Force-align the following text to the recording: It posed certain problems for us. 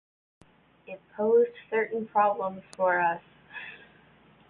It 0.87 0.99
posed 1.15 1.51
certain 1.69 2.07
problems 2.07 2.63
for 2.75 2.97
us. 2.99 3.21